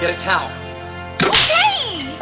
[0.00, 0.48] Get a towel.
[1.20, 2.16] Okay!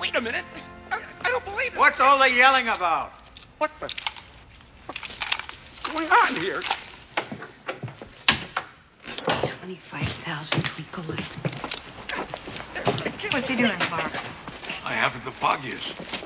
[0.00, 0.44] Wait a minute!
[0.90, 1.78] I, I don't believe it!
[1.78, 3.10] What's all the yelling about?
[3.58, 3.90] What the?
[4.86, 6.62] What's going on here?
[9.26, 11.24] 25,000 twinkle lights.
[13.32, 14.12] What's he doing, Bob?
[14.82, 16.25] I haven't the foggiest.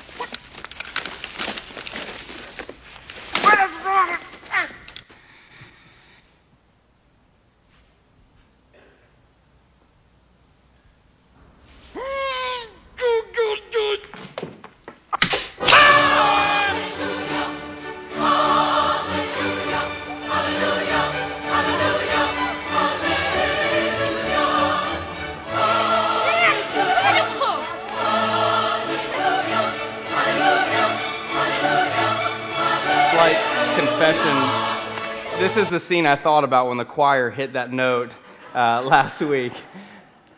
[35.71, 38.09] The scene I thought about when the choir hit that note
[38.53, 39.53] uh, last week.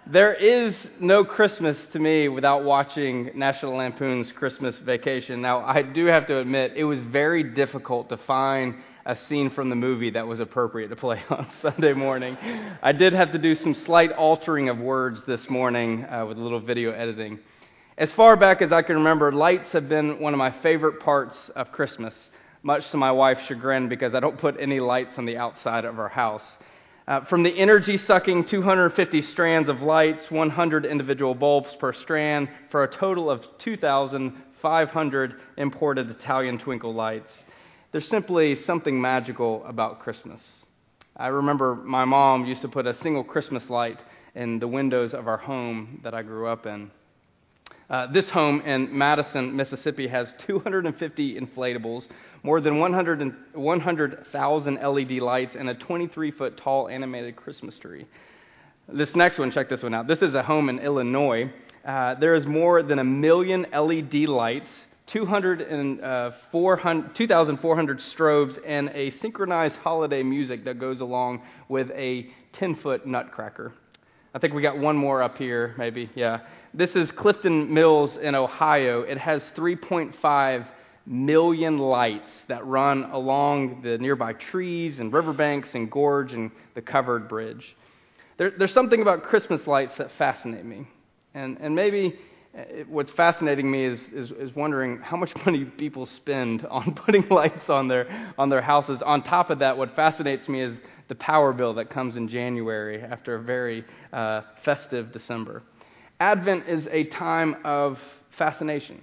[0.06, 5.42] There is no Christmas to me without watching National Lampoon's Christmas Vacation.
[5.42, 8.76] Now, I do have to admit, it was very difficult to find
[9.08, 12.38] a scene from the movie that was appropriate to play on Sunday morning.
[12.84, 16.42] I did have to do some slight altering of words this morning uh, with a
[16.42, 17.40] little video editing.
[17.98, 21.36] As far back as I can remember, lights have been one of my favorite parts
[21.56, 22.14] of Christmas,
[22.64, 26.00] much to my wife's chagrin because I don't put any lights on the outside of
[26.00, 26.42] our house.
[27.06, 32.86] Uh, from the energy sucking 250 strands of lights, 100 individual bulbs per strand, for
[32.86, 37.32] a total of 2,500 imported Italian twinkle lights.
[37.92, 40.40] There's simply something magical about Christmas.
[41.18, 44.00] I remember my mom used to put a single Christmas light
[44.34, 46.90] in the windows of our home that I grew up in.
[47.90, 52.04] Uh, this home in Madison, Mississippi, has 250 inflatables,
[52.44, 58.06] more than 100 100,000 LED lights, and a 23 foot tall animated Christmas tree.
[58.92, 60.08] This next one, check this one out.
[60.08, 61.52] This is a home in Illinois.
[61.86, 64.70] Uh, there is more than a million LED lights,
[65.12, 71.90] 200 and, uh, 400 2,400 strobes, and a synchronized holiday music that goes along with
[71.92, 73.74] a 10 foot nutcracker.
[74.36, 76.10] I think we got one more up here, maybe.
[76.16, 76.40] Yeah.
[76.74, 79.02] This is Clifton Mills in Ohio.
[79.02, 80.66] It has 3.5
[81.06, 87.30] million lights that run along the nearby trees and riverbanks and gorge and the covered
[87.30, 87.64] bridge.
[88.40, 90.88] There, there's something about Christmas lights that fascinate me.
[91.36, 92.16] And, and maybe
[92.88, 97.70] what's fascinating me is, is, is wondering how much money people spend on putting lights
[97.70, 99.02] on their, on their houses.
[99.06, 100.78] On top of that, what fascinates me is
[101.10, 105.64] the power bill that comes in January after a very uh, festive December.
[106.20, 107.98] Advent is a time of
[108.38, 109.02] fascination.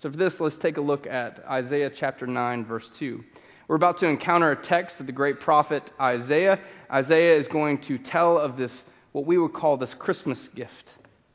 [0.00, 3.22] So, for this, let's take a look at Isaiah chapter 9, verse 2.
[3.68, 6.60] We're about to encounter a text of the great prophet Isaiah.
[6.92, 8.82] Isaiah is going to tell of this,
[9.12, 10.70] what we would call this Christmas gift.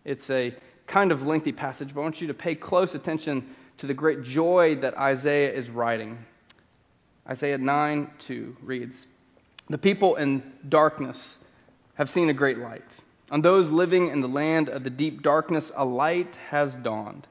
[0.06, 0.56] It's a
[0.91, 3.47] kind of lengthy passage, but I want you to pay close attention
[3.79, 6.19] to the great joy that Isaiah is writing.
[7.28, 8.96] Isaiah 9 2 reads
[9.69, 11.18] The people in darkness
[11.96, 12.84] have seen a great light.
[13.31, 17.28] On those living in the land of the deep darkness, a light has dawned.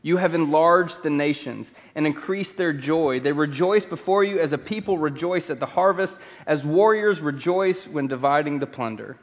[0.00, 3.20] You have enlarged the nations and increased their joy.
[3.20, 6.12] They rejoice before you as a people rejoice at the harvest,
[6.46, 9.18] as warriors rejoice when dividing the plunder.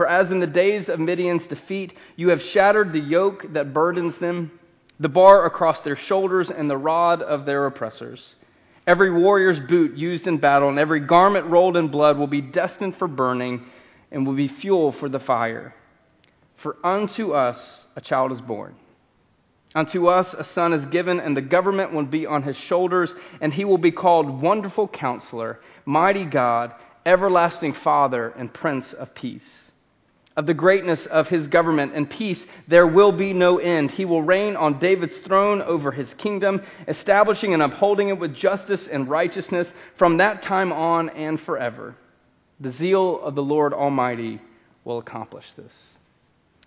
[0.00, 4.14] For as in the days of Midian's defeat, you have shattered the yoke that burdens
[4.18, 4.50] them,
[4.98, 8.18] the bar across their shoulders, and the rod of their oppressors.
[8.86, 12.96] Every warrior's boot used in battle and every garment rolled in blood will be destined
[12.96, 13.66] for burning
[14.10, 15.74] and will be fuel for the fire.
[16.62, 17.58] For unto us
[17.94, 18.76] a child is born.
[19.74, 23.12] Unto us a son is given, and the government will be on his shoulders,
[23.42, 26.72] and he will be called Wonderful Counselor, Mighty God,
[27.04, 29.69] Everlasting Father, and Prince of Peace.
[30.36, 33.90] Of the greatness of his government and peace, there will be no end.
[33.90, 38.88] He will reign on David's throne over his kingdom, establishing and upholding it with justice
[38.90, 39.66] and righteousness
[39.98, 41.96] from that time on and forever.
[42.60, 44.40] The zeal of the Lord Almighty
[44.84, 45.72] will accomplish this.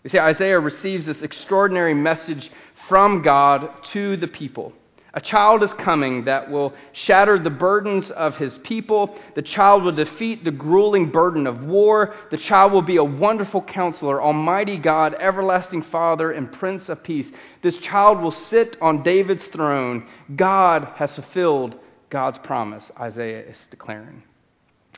[0.03, 2.49] You see, Isaiah receives this extraordinary message
[2.89, 4.73] from God to the people.
[5.15, 6.73] A child is coming that will
[7.05, 9.15] shatter the burdens of his people.
[9.35, 12.15] The child will defeat the grueling burden of war.
[12.31, 17.27] The child will be a wonderful counselor, Almighty God, everlasting Father, and Prince of Peace.
[17.61, 20.07] This child will sit on David's throne.
[20.35, 21.75] God has fulfilled
[22.09, 24.23] God's promise, Isaiah is declaring.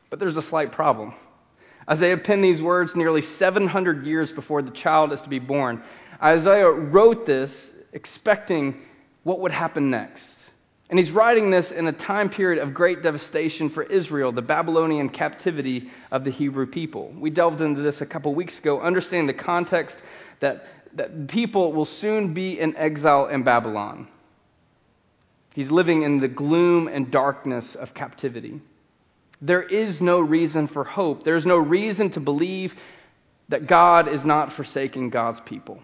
[0.10, 1.14] But there's a slight problem.
[1.90, 5.84] Isaiah penned these words nearly 700 years before the child is to be born.
[6.22, 7.52] Isaiah wrote this
[7.94, 8.76] expecting
[9.26, 10.22] what would happen next.
[10.88, 15.10] And he's writing this in a time period of great devastation for Israel, the Babylonian
[15.10, 17.12] captivity of the Hebrew people.
[17.20, 19.96] We delved into this a couple weeks ago, understanding the context
[20.42, 20.64] that,
[20.96, 24.08] that people will soon be in exile in Babylon.
[25.56, 28.62] He's living in the gloom and darkness of captivity.
[29.42, 31.26] There is no reason for hope.
[31.26, 32.74] There's no reason to believe
[33.50, 35.80] that God is not forsaking God's people.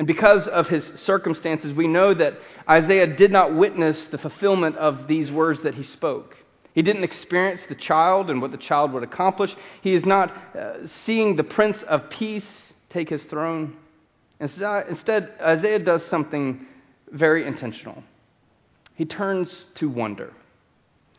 [0.00, 2.32] And because of his circumstances, we know that
[2.66, 6.36] Isaiah did not witness the fulfillment of these words that he spoke.
[6.72, 9.50] He didn't experience the child and what the child would accomplish.
[9.82, 12.46] He is not uh, seeing the Prince of Peace
[12.88, 13.76] take his throne.
[14.40, 16.64] Instead, Isaiah does something
[17.12, 18.02] very intentional.
[18.94, 20.32] He turns to wonder.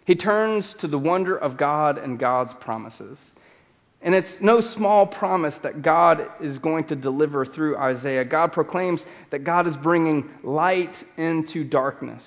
[0.07, 3.19] He turns to the wonder of God and God's promises.
[4.03, 8.25] And it's no small promise that God is going to deliver through Isaiah.
[8.25, 12.23] God proclaims that God is bringing light into darkness.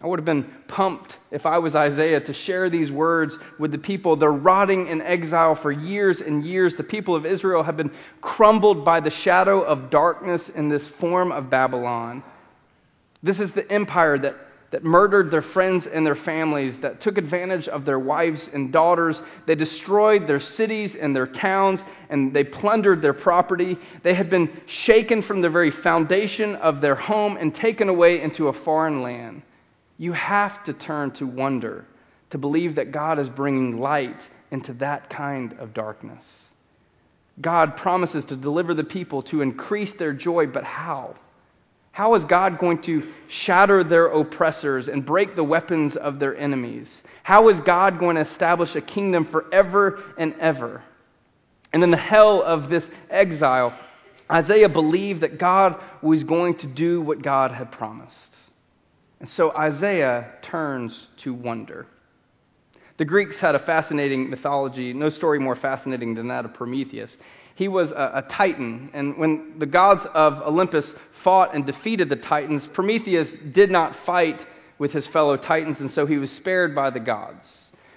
[0.00, 3.78] I would have been pumped if I was Isaiah to share these words with the
[3.78, 4.16] people.
[4.16, 6.74] They're rotting in exile for years and years.
[6.76, 7.90] The people of Israel have been
[8.20, 12.22] crumbled by the shadow of darkness in this form of Babylon.
[13.22, 14.36] This is the empire that
[14.74, 19.16] that murdered their friends and their families, that took advantage of their wives and daughters.
[19.46, 21.78] They destroyed their cities and their towns,
[22.10, 23.78] and they plundered their property.
[24.02, 24.50] They had been
[24.84, 29.42] shaken from the very foundation of their home and taken away into a foreign land.
[29.96, 31.86] You have to turn to wonder
[32.30, 34.18] to believe that God is bringing light
[34.50, 36.24] into that kind of darkness.
[37.40, 41.14] God promises to deliver the people, to increase their joy, but how?
[41.94, 43.04] How is God going to
[43.44, 46.88] shatter their oppressors and break the weapons of their enemies?
[47.22, 50.82] How is God going to establish a kingdom forever and ever?
[51.72, 53.78] And in the hell of this exile,
[54.28, 58.16] Isaiah believed that God was going to do what God had promised.
[59.20, 61.86] And so Isaiah turns to wonder.
[62.98, 67.12] The Greeks had a fascinating mythology, no story more fascinating than that of Prometheus.
[67.54, 70.90] He was a, a, titan, and when the gods of Olympus
[71.22, 74.40] fought and defeated the Titans, Prometheus did not fight
[74.78, 77.46] with his fellow Titans, and so he was spared by the gods.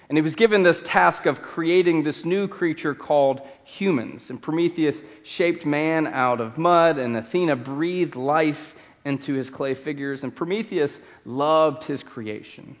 [0.08, 4.22] And he was given this task of creating this new creature called humans.
[4.28, 4.96] And Prometheus
[5.36, 8.56] shaped man out of mud, and Athena breathed life
[9.04, 10.22] into his clay figures.
[10.22, 10.92] And Prometheus
[11.26, 12.76] loved his creation.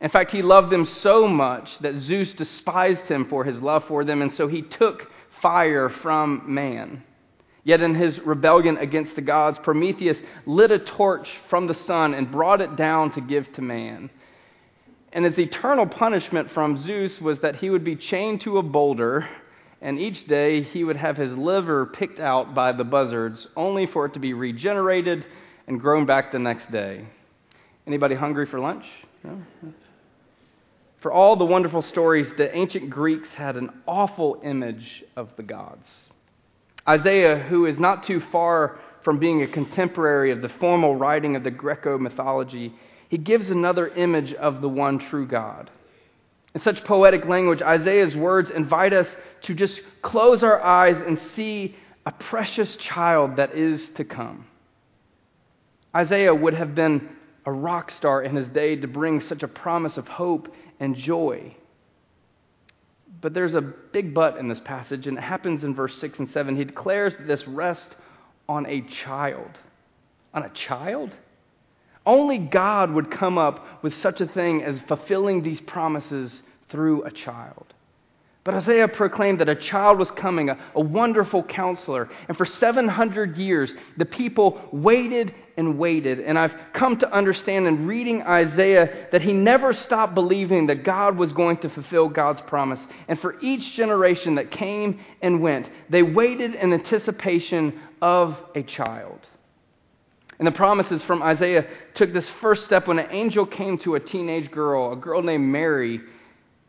[0.00, 4.04] In fact, he loved them so much that Zeus despised him for his love for
[4.04, 5.08] them, and so he took
[5.42, 7.02] fire from man.
[7.64, 10.16] Yet in his rebellion against the gods, Prometheus
[10.46, 14.10] lit a torch from the sun and brought it down to give to man.
[15.12, 19.28] And his eternal punishment from Zeus was that he would be chained to a boulder,
[19.80, 24.06] and each day he would have his liver picked out by the buzzards, only for
[24.06, 25.24] it to be regenerated
[25.66, 27.06] and grown back the next day.
[27.86, 28.84] Anybody hungry for lunch?
[29.22, 29.42] No?
[31.02, 35.86] For all the wonderful stories, the ancient Greeks had an awful image of the gods.
[36.88, 41.42] Isaiah, who is not too far from being a contemporary of the formal writing of
[41.42, 42.72] the Greco mythology,
[43.08, 45.70] he gives another image of the one true God.
[46.54, 49.08] In such poetic language, Isaiah's words invite us
[49.44, 51.74] to just close our eyes and see
[52.06, 54.46] a precious child that is to come.
[55.94, 57.08] Isaiah would have been
[57.44, 60.48] a rock star in his day to bring such a promise of hope
[60.80, 61.56] and joy.
[63.20, 63.60] But there's a
[63.92, 66.56] big but in this passage, and it happens in verse 6 and 7.
[66.56, 67.94] He declares that this rest
[68.48, 69.58] on a child.
[70.34, 71.14] On a child?
[72.04, 77.10] Only God would come up with such a thing as fulfilling these promises through a
[77.10, 77.74] child.
[78.44, 82.08] But Isaiah proclaimed that a child was coming, a, a, wonderful counselor.
[82.26, 86.18] And for 700 years, the people waited and waited.
[86.18, 91.16] And I've come to understand in reading Isaiah that he never stopped believing that God
[91.16, 92.80] was going to fulfill God's promise.
[93.06, 99.20] And for each generation that came and went, they waited in anticipation of a child.
[100.40, 104.00] And the promises from Isaiah took this first step when an angel came to a
[104.00, 106.00] teenage girl, a girl named Mary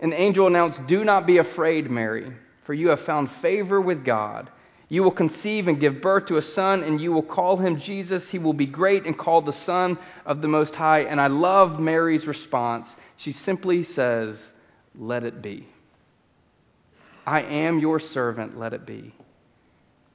[0.04, 2.32] an angel announced, Do not be afraid, Mary,
[2.66, 4.52] for you have found favor with God.
[4.90, 8.22] You will conceive and give birth to a son, and you will call him Jesus.
[8.30, 11.04] He will be great and called the Son of the Most High.
[11.04, 12.88] And I love Mary's response.
[13.18, 14.36] She simply says,
[14.94, 15.68] Let it be.
[17.26, 19.16] I am your servant, let it be.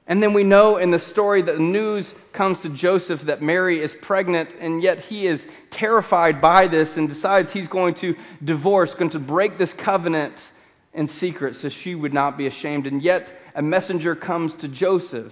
[0.09, 3.83] And then we know in the story that the news comes to Joseph that Mary
[3.83, 5.39] is pregnant, and yet he is
[5.71, 10.33] terrified by this and decides he's going to divorce, going to break this covenant
[10.95, 12.87] in secret so she would not be ashamed.
[12.87, 15.31] And yet a messenger comes to Joseph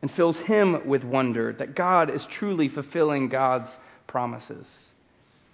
[0.00, 3.68] and fills him with wonder that God is truly fulfilling God's
[4.06, 4.66] promises.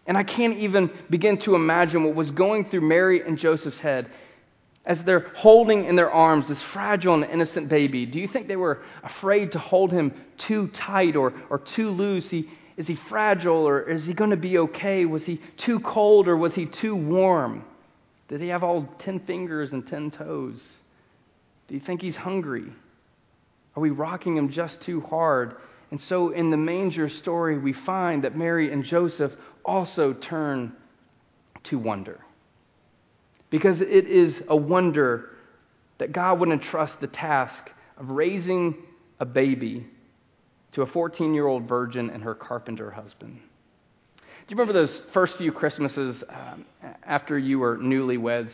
[0.07, 4.11] And I can't even begin to imagine what was going through Mary and Joseph's head
[4.87, 8.57] as they're holding in their arms this fragile and innocent baby, do you think they
[8.57, 10.13] were afraid to hold him
[10.47, 12.29] too tight or, or too loose?
[12.31, 15.07] He, is he fragile or is he going to be okay?
[15.07, 17.65] Was he too cold or was he too warm?
[18.29, 20.63] Did he have all 10 fingers and 10 toes?
[21.69, 22.67] Do you think he's hungry?
[23.77, 25.55] Are we rocking him just too hard?
[25.91, 29.33] And so in the manger story, we find that Mary and Joseph
[29.65, 30.75] also turn
[31.71, 32.24] to wonder
[33.55, 35.31] because it is a wonder
[35.99, 38.75] that God would entrust the task of raising
[39.21, 39.87] a baby
[40.73, 43.37] to a 14 year old virgin and her carpenter husband.
[43.37, 46.65] Do you remember those first few Christmases um,
[47.07, 48.51] after you were newlyweds?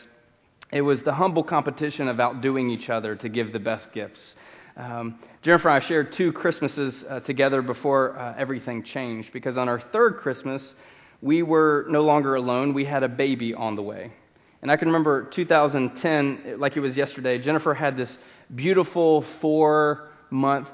[0.70, 4.20] It was the humble competition of outdoing each other to give the best gifts.
[4.76, 9.66] Um, Jennifer and I shared two Christmases uh, together before uh, everything changed because on
[9.66, 10.62] our third Christmas,
[11.22, 12.74] we were no longer alone.
[12.74, 14.12] We had a baby on the way.
[14.62, 18.10] And I can remember 2010, like it was yesterday, Jennifer had this
[18.54, 20.68] beautiful four month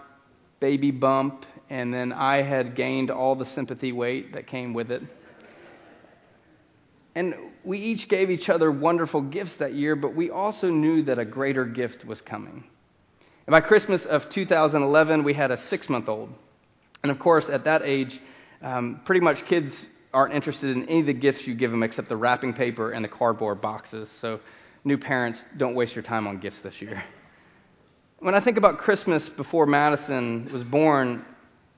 [0.60, 5.02] baby bump, and then I had gained all the sympathy weight that came with it.
[7.14, 11.18] And we each gave each other wonderful gifts that year, but we also knew that
[11.18, 12.64] a greater gift was coming.
[13.46, 16.30] And by Christmas of 2011, we had a six month old.
[17.02, 18.20] And of course, at that age,
[18.62, 19.72] um, pretty much kids
[20.16, 23.04] aren't interested in any of the gifts you give them except the wrapping paper and
[23.04, 24.08] the cardboard boxes.
[24.22, 24.40] So,
[24.82, 27.04] new parents, don't waste your time on gifts this year.
[28.18, 31.22] When I think about Christmas before Madison was born,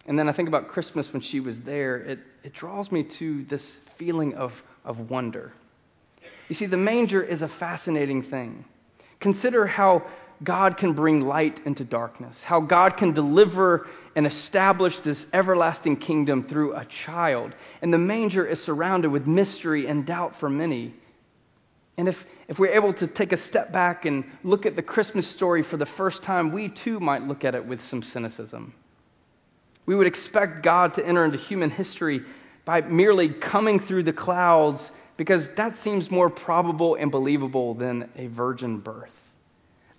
[0.07, 3.45] and then I think about Christmas when she was there, it, it draws me to
[3.51, 3.61] this
[3.99, 4.53] feeling of,
[4.85, 5.53] of wonder.
[6.49, 8.65] You see, the manger is a fascinating thing.
[9.19, 10.05] Consider how
[10.43, 16.47] God can bring light into darkness, how God can deliver and establish this everlasting kingdom
[16.49, 17.55] through a child.
[17.83, 20.95] And the manger is surrounded with mystery and doubt for many.
[21.97, 22.15] And if,
[22.49, 25.77] if we're able to take a step back and look at the Christmas story for
[25.77, 28.75] the first time, we too might look at it with some cynicism.
[29.87, 32.21] We would expect God to enter into human history
[32.65, 34.81] by merely coming through the clouds
[35.17, 39.11] because that seems more probable and believable than a virgin birth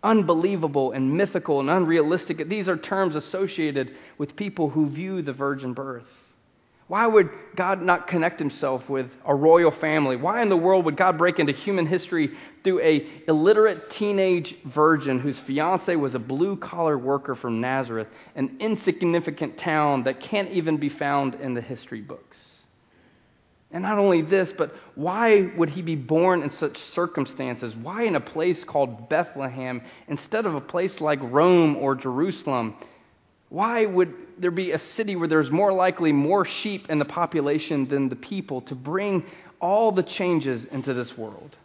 [0.03, 2.47] unbelievable and mythical and unrealistic.
[2.47, 6.03] These are terms associated with people who view the virgin birth.
[6.87, 10.15] Why would God not connect himself with a royal family?
[10.15, 12.31] Why in the world would God break into human history
[12.63, 19.59] through a illiterate teenage virgin whose fiance was a blue-collar worker from Nazareth, an insignificant
[19.59, 22.37] town that can't even be found in the history books?
[23.71, 27.75] And not only this, but why would he be born in such circumstances?
[27.75, 32.75] Why in a place called Bethlehem instead of a place like Rome or Jerusalem?
[33.49, 37.87] Why would there be a city where there's more likely more sheep in the population
[37.87, 39.23] than the people to bring
[39.59, 41.55] all the changes into this world?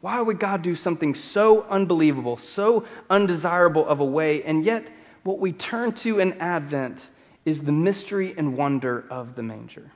[0.00, 4.84] Why would God do something so unbelievable, so undesirable of a way, and yet
[5.22, 6.98] what we turn to in Advent
[7.44, 9.92] is the mystery and wonder of the manger?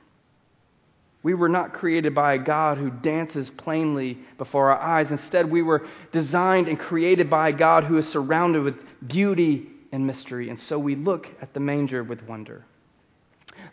[1.27, 5.07] We were not created by a God who dances plainly before our eyes.
[5.09, 10.07] Instead, we were designed and created by a God who is surrounded with beauty and
[10.07, 10.49] mystery.
[10.49, 12.63] And so we look at the manger with wonder.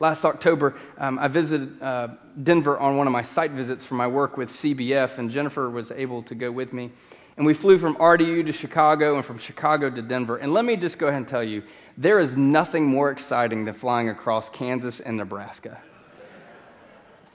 [0.00, 2.08] Last October, um, I visited uh,
[2.42, 5.92] Denver on one of my site visits for my work with CBF, and Jennifer was
[5.94, 6.90] able to go with me.
[7.36, 10.38] And we flew from RDU to Chicago and from Chicago to Denver.
[10.38, 11.62] And let me just go ahead and tell you
[11.96, 15.80] there is nothing more exciting than flying across Kansas and Nebraska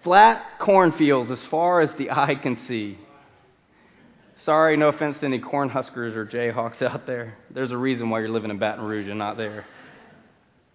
[0.04, 2.98] flat cornfields as far as the eye can see.
[4.46, 7.38] Sorry, no offense to any Cornhuskers or Jayhawks out there.
[7.54, 9.66] There's a reason why you're living in Baton Rouge and not there.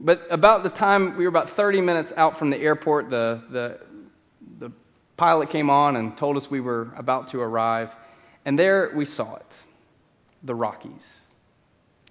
[0.01, 3.79] But about the time we were about 30 minutes out from the airport, the, the,
[4.61, 4.73] the
[5.17, 7.89] pilot came on and told us we were about to arrive.
[8.45, 9.47] And there we saw it
[10.43, 11.01] the Rockies.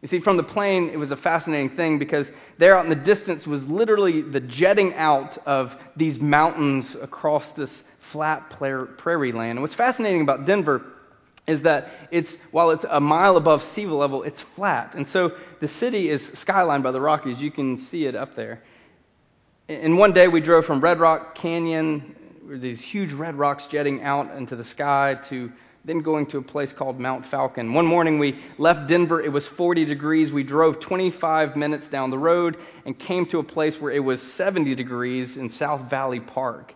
[0.03, 2.27] You see, from the plane, it was a fascinating thing because
[2.59, 7.71] there out in the distance was literally the jetting out of these mountains across this
[8.11, 9.51] flat prairie land.
[9.51, 10.81] And what's fascinating about Denver
[11.47, 14.93] is that it's, while it's a mile above sea level, it's flat.
[14.93, 15.31] And so
[15.61, 17.39] the city is skylined by the Rockies.
[17.39, 18.61] You can see it up there.
[19.69, 24.03] And one day we drove from Red Rock Canyon, where these huge red rocks jetting
[24.03, 25.49] out into the sky, to
[25.85, 27.73] then going to a place called Mount Falcon.
[27.73, 29.21] One morning we left Denver.
[29.21, 30.31] It was 40 degrees.
[30.31, 34.21] We drove 25 minutes down the road and came to a place where it was
[34.37, 36.73] 70 degrees in South Valley Park.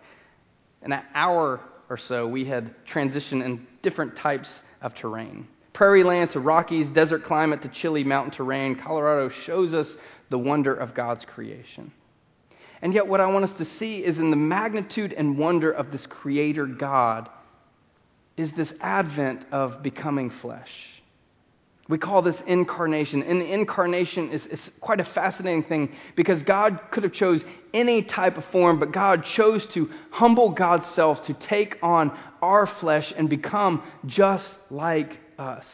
[0.84, 4.50] In an hour or so, we had transitioned in different types
[4.82, 5.48] of terrain.
[5.74, 8.78] Prairie land to Rockies, desert climate to chilly mountain terrain.
[8.84, 9.88] Colorado shows us
[10.30, 11.94] the wonder of God's creation.
[12.82, 15.92] And yet, what I want us to see is in the magnitude and wonder of
[15.92, 17.30] this Creator God
[18.38, 20.70] is this advent of becoming flesh.
[21.90, 23.24] We call this incarnation.
[23.24, 27.42] And the incarnation is, is quite a fascinating thing because God could have chose
[27.74, 32.70] any type of form, but God chose to humble God's self to take on our
[32.82, 35.66] flesh and become just like us.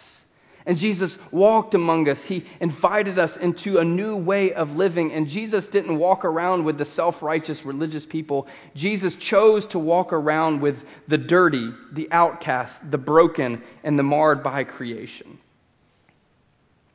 [0.65, 2.17] And Jesus walked among us.
[2.25, 5.11] He invited us into a new way of living.
[5.11, 8.47] And Jesus didn't walk around with the self righteous religious people.
[8.75, 10.75] Jesus chose to walk around with
[11.09, 15.39] the dirty, the outcast, the broken, and the marred by creation.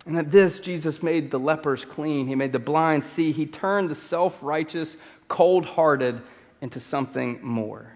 [0.07, 2.27] And at this, Jesus made the lepers clean.
[2.27, 3.33] He made the blind see.
[3.33, 4.89] He turned the self righteous,
[5.29, 6.23] cold hearted
[6.63, 7.93] into something more.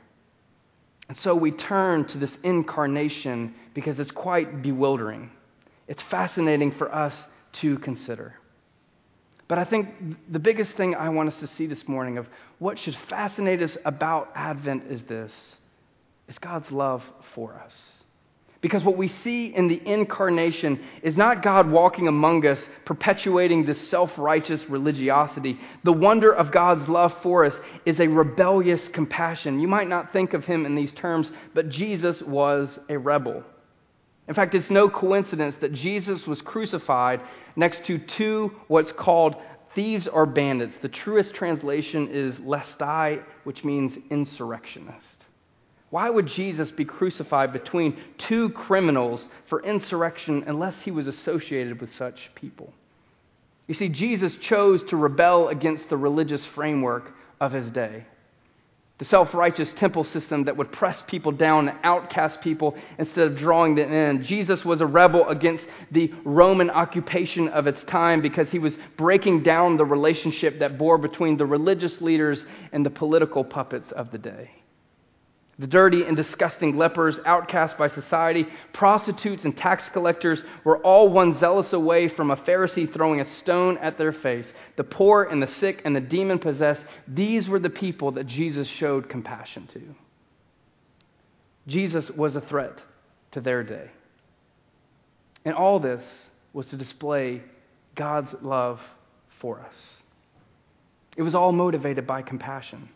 [1.08, 5.30] And so we turn to this incarnation because it's quite bewildering.
[5.92, 7.12] It's fascinating for us
[7.60, 8.32] to consider.
[9.46, 9.90] But I think
[10.26, 12.26] the biggest thing I want us to see this morning of
[12.60, 15.30] what should fascinate us about Advent is this
[16.28, 17.02] is God's love
[17.34, 17.74] for us.
[18.62, 23.90] Because what we see in the incarnation is not God walking among us, perpetuating this
[23.90, 25.58] self righteous religiosity.
[25.84, 29.60] The wonder of God's love for us is a rebellious compassion.
[29.60, 33.44] You might not think of him in these terms, but Jesus was a rebel.
[34.28, 37.20] In fact, it's no coincidence that Jesus was crucified
[37.56, 39.36] next to two what's called
[39.74, 40.74] thieves or bandits.
[40.82, 45.24] The truest translation is lestai, which means insurrectionist.
[45.90, 51.92] Why would Jesus be crucified between two criminals for insurrection unless he was associated with
[51.98, 52.72] such people?
[53.66, 58.06] You see, Jesus chose to rebel against the religious framework of his day.
[59.02, 63.36] The self righteous temple system that would press people down and outcast people instead of
[63.36, 64.22] drawing them in.
[64.22, 69.42] Jesus was a rebel against the Roman occupation of its time because he was breaking
[69.42, 74.18] down the relationship that bore between the religious leaders and the political puppets of the
[74.18, 74.61] day.
[75.62, 81.38] The dirty and disgusting lepers, outcast by society, prostitutes, and tax collectors were all one
[81.38, 84.46] zealous away from a Pharisee throwing a stone at their face.
[84.76, 88.66] The poor and the sick and the demon possessed, these were the people that Jesus
[88.80, 89.82] showed compassion to.
[91.68, 92.80] Jesus was a threat
[93.30, 93.88] to their day.
[95.44, 96.02] And all this
[96.52, 97.40] was to display
[97.94, 98.80] God's love
[99.40, 99.76] for us.
[101.16, 102.88] It was all motivated by compassion.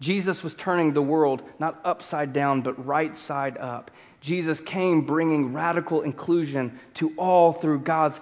[0.00, 3.90] Jesus was turning the world not upside down, but right side up.
[4.20, 8.18] Jesus came bringing radical inclusion to all through God's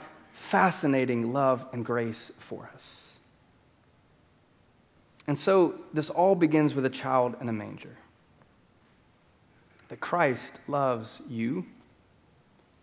[0.50, 2.82] fascinating love and grace for us.
[5.26, 7.96] And so this all begins with a child in a manger.
[9.88, 11.64] That Christ loves you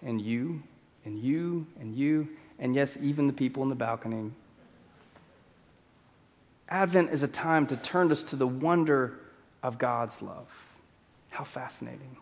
[0.01, 0.63] and you
[1.05, 2.27] and you and you,
[2.59, 4.31] and yes, even the people in the balcony
[6.71, 9.17] Advent is a time to turn us to the wonder
[9.61, 10.47] of God's love.
[11.29, 12.15] How fascinating.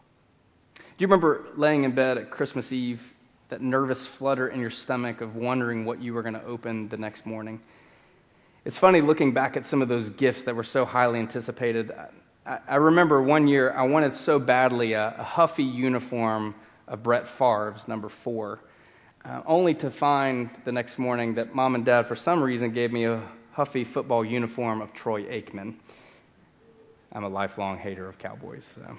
[0.76, 3.00] Do you remember laying in bed at Christmas Eve,
[3.52, 6.98] that nervous flutter in your stomach of wondering what you were going to open the
[6.98, 7.60] next morning?
[8.66, 11.92] It's funny looking back at some of those gifts that were so highly anticipated.
[12.46, 16.56] I, remember one year I wanted so badly a, a Huffy uniform
[16.88, 18.60] of Brett Favre's, number four,
[19.24, 22.92] uh, only to find the next morning that mom and dad, for some reason, gave
[22.92, 23.30] me a
[23.60, 25.76] puffy football uniform of Troy Aikman.
[27.12, 28.64] I'm a lifelong hater of Cowboys.
[28.74, 28.98] So.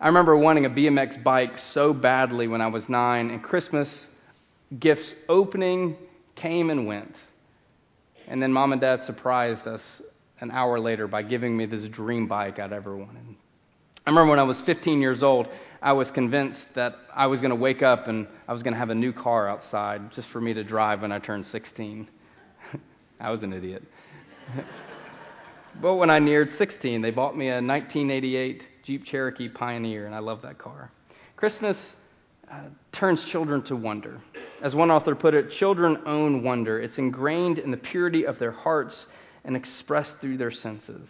[0.00, 3.88] I remember wanting a BMX bike so badly when I was nine, and Christmas
[4.78, 5.96] gifts opening
[6.36, 7.12] came and went.
[8.28, 9.80] And then mom and dad surprised us
[10.38, 13.34] an hour later by giving me this dream bike I'd ever wanted.
[14.06, 15.48] I remember when I was 15 years old,
[15.82, 18.78] I was convinced that I was going to wake up and I was going to
[18.78, 22.08] have a new car outside just for me to drive when I turned 16.
[23.22, 23.84] I was an idiot.
[25.80, 30.18] but when I neared 16, they bought me a 1988 Jeep Cherokee Pioneer, and I
[30.18, 30.90] love that car.
[31.36, 31.76] Christmas
[32.50, 34.20] uh, turns children to wonder.
[34.60, 36.80] As one author put it, children own wonder.
[36.80, 39.06] It's ingrained in the purity of their hearts
[39.44, 41.08] and expressed through their senses.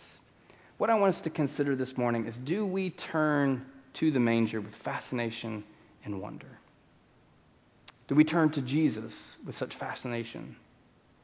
[0.76, 3.64] What I want us to consider this morning is do we turn
[4.00, 5.64] to the manger with fascination
[6.04, 6.58] and wonder?
[8.08, 9.12] Do we turn to Jesus
[9.46, 10.56] with such fascination?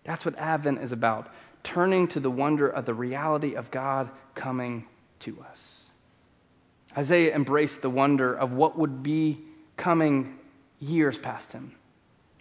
[0.06, 1.28] That's what Advent is about
[1.64, 4.86] turning to the wonder of the reality of God coming
[5.20, 5.58] to us.
[6.96, 9.40] Isaiah embraced the wonder of what would be
[9.76, 10.38] coming
[10.78, 11.74] years past him.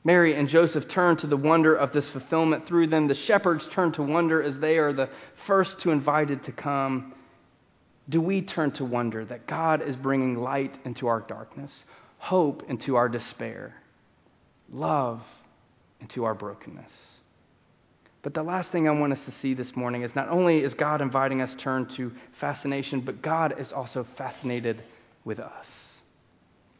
[0.03, 3.07] Mary and Joseph turned to the wonder of this fulfillment through them.
[3.07, 5.09] The shepherds turned to wonder as they are the
[5.47, 7.13] first to invited to come.
[8.07, 11.71] Do we turn to wonder that God is bringing light into our darkness,
[12.19, 13.75] hope into our despair,
[14.71, 15.21] love
[15.99, 16.91] into our brokenness?
[18.23, 20.73] But the last thing I want us to see this morning is not only is
[20.73, 24.83] God inviting us turn to fascination, but God is also fascinated
[25.23, 25.65] with us.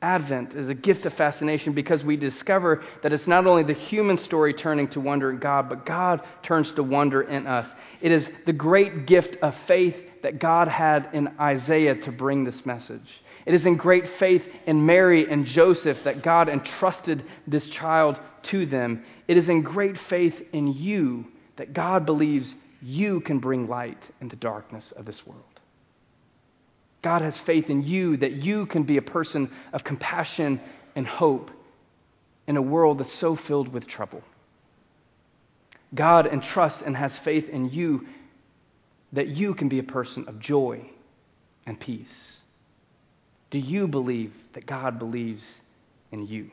[0.02, 4.18] Advent is a gift of fascination because we discover that it's not only the human
[4.26, 7.68] story turning to wonder in God, but God turns to wonder in us.
[8.00, 12.62] It is the great gift of faith that God had in Isaiah to bring this
[12.64, 13.08] message.
[13.48, 18.20] It is in great faith in Mary and Joseph that God entrusted this child
[18.52, 19.06] to them.
[19.30, 21.24] It is in great faith in you
[21.58, 25.44] that God believes you can bring light into the darkness of this world.
[27.02, 30.60] God has faith in you that you can be a person of compassion
[30.98, 31.50] and hope
[32.48, 34.24] in a world that's so filled with trouble.
[35.96, 38.08] God entrusts and has faith in you
[39.14, 40.90] that you can be a person of joy
[41.66, 42.37] and peace.
[43.52, 45.44] Do you believe that God believes
[46.12, 46.52] in you?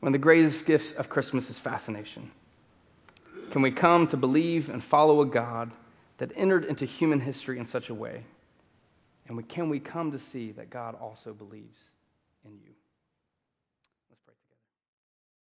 [0.00, 2.30] One of the greatest gifts of Christmas is fascination.
[3.52, 5.72] Can we come to believe and follow a God
[6.18, 8.24] that entered into human history in such a way?
[9.26, 11.78] And we, can we come to see that God also believes
[12.44, 12.72] in you?